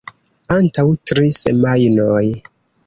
Antaŭ 0.55 0.85
tri 1.11 1.31
semajnoj. 1.43 2.27